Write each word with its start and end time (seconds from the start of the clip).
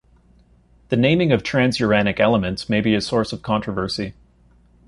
The 0.89 0.95
naming 0.95 1.31
of 1.31 1.43
transuranic 1.43 2.19
elements 2.19 2.67
may 2.67 2.81
be 2.81 2.95
a 2.95 3.01
source 3.01 3.31
of 3.33 3.43
controversy. 3.43 4.15